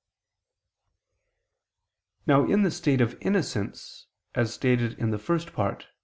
[2.25, 5.89] Now, in the state of innocence, as stated in the First Part (Q.